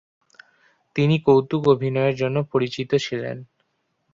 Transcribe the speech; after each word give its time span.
তিনি 0.95 1.15
কৌতুক 1.19 1.63
অভিনয়ের 1.67 2.15
জন্য 2.15 2.37
পরিচিত 2.51 2.91
ছিলেন। 2.97 3.37